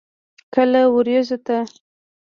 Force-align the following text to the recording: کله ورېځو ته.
کله 0.53 0.81
ورېځو 0.95 1.37
ته. 1.45 1.57